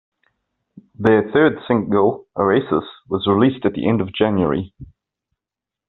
[0.97, 4.73] Their third single, "Oasis", was released at the end of January.